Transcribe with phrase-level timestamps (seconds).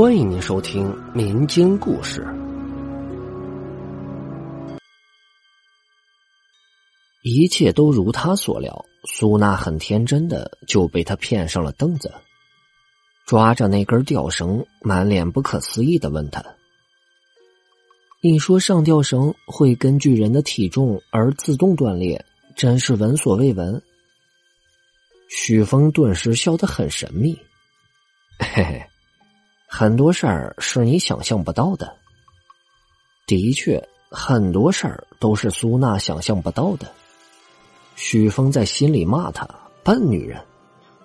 [0.00, 2.26] 欢迎您收听民间故事。
[7.20, 12.10] 一切都如他所料，苏娜很天真的就被他骗上了凳子，
[13.26, 16.42] 抓着那根吊绳，满脸不可思议的问他
[18.24, 22.24] ：“你说上吊绳会根据人的体重而自动断裂，
[22.56, 23.82] 真是闻所未闻。”
[25.28, 27.38] 许峰顿时笑得很神秘，
[28.38, 28.86] 嘿嘿。
[29.72, 31.96] 很多事儿是你想象不到的。
[33.24, 36.90] 的确，很多事儿都是苏娜想象不到的。
[37.94, 39.48] 许峰在心里骂他
[39.84, 40.44] 笨女人，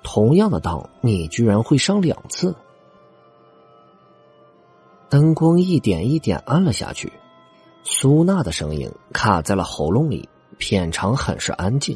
[0.01, 2.55] 同样的当你居然会上两次。
[5.09, 7.13] 灯光一点一点暗了下去，
[7.83, 10.27] 苏娜的声音卡在了喉咙里，
[10.57, 11.95] 片场很是安静。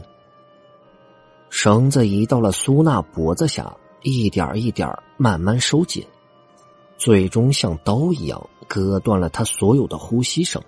[1.50, 6.06] 绳子移到了苏娜脖子下，一点一点慢慢收紧。
[7.00, 10.62] 最终像刀一样割断了他所有的呼吸声。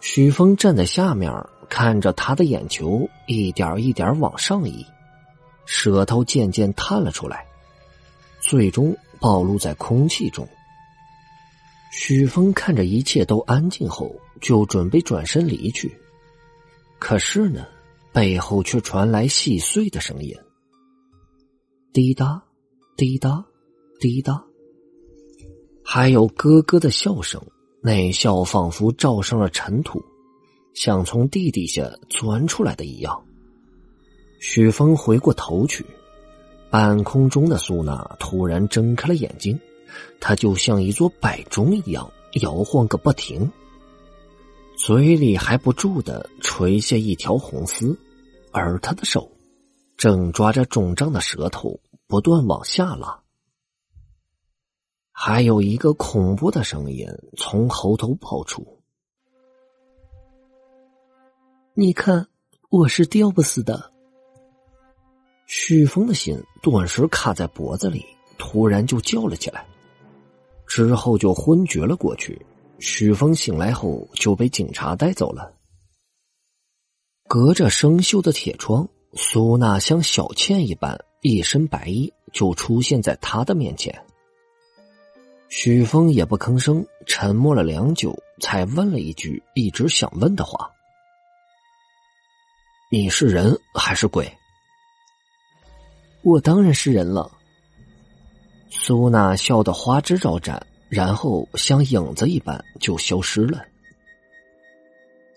[0.00, 1.30] 许峰站在下面
[1.68, 4.84] 看着他的眼球一点一点往上移，
[5.66, 7.46] 舌头渐渐探了出来，
[8.40, 10.48] 最终暴露在空气中。
[11.92, 15.94] 许峰看着一切都安静后，就准备转身离去，
[16.98, 17.66] 可是呢，
[18.12, 20.34] 背后却传来细碎的声音：
[21.92, 22.42] 滴答，
[22.96, 23.44] 滴答。
[23.98, 24.44] 滴答，
[25.82, 27.42] 还有咯咯的笑声，
[27.80, 30.02] 那笑仿佛罩上了尘土，
[30.74, 33.24] 像从地底下钻出来的一样。
[34.38, 35.84] 许峰回过头去，
[36.70, 39.58] 半空中的苏娜突然睁开了眼睛，
[40.20, 42.10] 她就像一座摆钟一样
[42.42, 43.50] 摇晃个不停，
[44.76, 47.98] 嘴里还不住的垂下一条红丝，
[48.52, 49.30] 而她的手
[49.96, 53.18] 正抓着肿胀的舌头，不断往下拉。
[55.18, 58.62] 还有一个恐怖的声音从喉头爆出
[61.72, 62.28] ：“你看，
[62.68, 63.90] 我是吊不死的。”
[65.48, 68.04] 许峰的心顿时卡在脖子里，
[68.36, 69.66] 突然就叫了起来，
[70.66, 72.44] 之后就昏厥了过去。
[72.78, 75.50] 许峰醒来后就被警察带走了。
[77.26, 84.05] 隔着生锈的铁窗，苏娜像小倩一般，一身白衣就出现在他的面前。
[85.48, 90.70] 许峰也不吭声，沉默了良久，才问了一句一直想问的话
[92.90, 94.30] ：“你是人还是鬼？”
[96.22, 97.30] 我当然是人了。
[98.68, 103.64] 苏娜笑得花枝招展，然后像影子一般就消失了。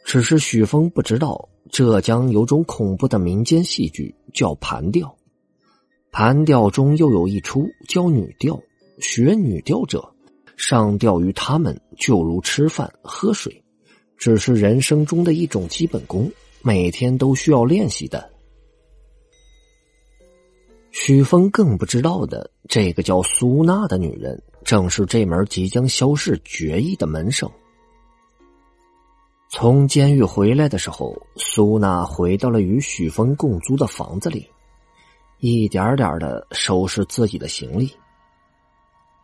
[0.03, 5.15] 只是许峰不知道，浙江有种恐怖的民间戏剧叫盘吊，
[6.11, 8.59] 盘吊中又有一出叫女吊。
[8.99, 10.13] 学女钓者，
[10.57, 13.63] 上钓鱼，他们就如吃饭喝水，
[14.17, 16.29] 只是人生中的一种基本功，
[16.61, 18.29] 每天都需要练习的。
[20.91, 27.49] 许峰更不知道的，这个叫苏娜的女人，正是这门即将消逝绝艺的门生。
[29.51, 34.45] 从监狱回来的时候，苏娜回到了与许峰共租的房子里，
[35.39, 37.91] 一点点的收拾自己的行李。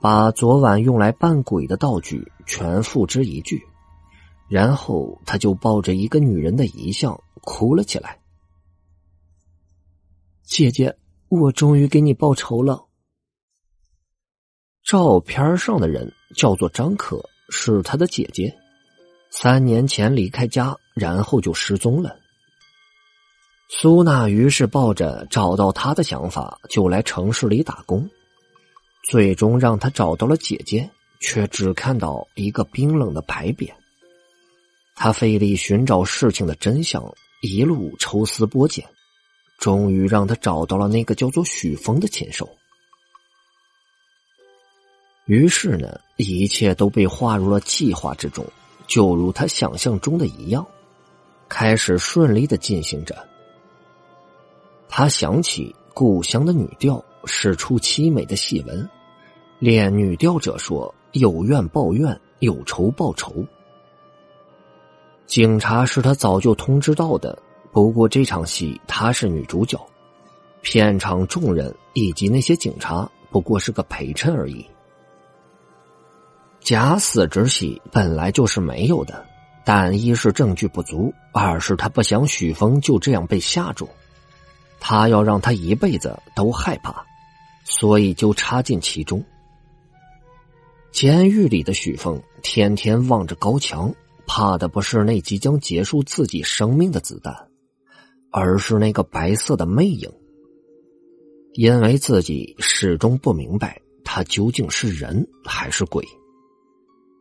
[0.05, 3.59] 把昨晚用来扮鬼的道具全付之一炬，
[4.47, 8.19] 然后他就抱着一个女人的遗像哭了起来。
[10.43, 10.95] 姐姐，
[11.27, 12.85] 我终于给你报仇了。
[14.83, 18.55] 照片上的人叫做张可，是他的姐姐，
[19.31, 22.15] 三年前离开家，然后就失踪了。
[23.69, 28.07] 苏娜于是抱着找到他的想法，就来城市里打工。
[29.07, 30.89] 最终让他找到了姐姐，
[31.19, 33.71] 却只看到一个冰冷的牌匾。
[34.95, 37.03] 他费力寻找事情的真相，
[37.41, 38.83] 一路抽丝剥茧，
[39.59, 42.49] 终于让他找到了那个叫做许峰的禽兽。
[45.25, 48.43] 于是呢，一切都被划入了计划之中，
[48.87, 50.65] 就如他想象中的一样，
[51.47, 53.15] 开始顺利的进行着。
[54.89, 58.89] 他想起故乡的女调，使出凄美的戏文。
[59.59, 63.45] 练女吊者说：“有怨报怨，有仇报仇。”
[65.25, 67.37] 警察是他早就通知到的，
[67.71, 69.79] 不过这场戏她是女主角，
[70.61, 74.65] 片场众人以及那些警察不过是个陪衬而已。
[76.59, 79.25] 假死之戏本来就是没有的，
[79.63, 83.87] 但一是证据不足，二是他不想许峰就这样被吓住，
[84.79, 87.05] 他要让他一辈子都害怕，
[87.63, 89.23] 所以就插进其中。
[90.95, 93.93] 监狱里的许峰天天望着高墙，
[94.25, 97.35] 怕的不是那即将结束自己生命的子弹，
[98.31, 100.09] 而是那个白色的魅影。
[101.51, 106.01] 因为自己始终不明白他究竟是人还是鬼。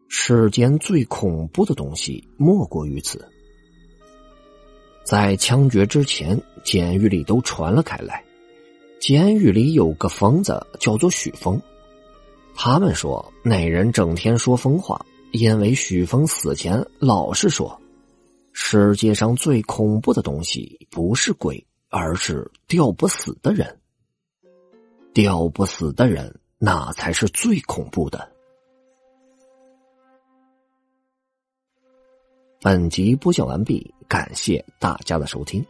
[0.07, 3.29] 世间最恐怖的东西莫过于此。
[5.05, 8.23] 在枪决之前，监狱里都传了开来。
[9.01, 11.61] 监狱里有个疯子，叫做许峰。
[12.57, 17.81] 他们说那人整天说疯话，因为许峰死前老是说
[18.53, 23.79] ：“世界上最恐怖的东西不是鬼，而是吊不死的人。
[25.13, 28.33] 吊不死的人，那才是最恐怖的。”
[32.63, 35.63] 本集播讲完毕，感谢大家的收听。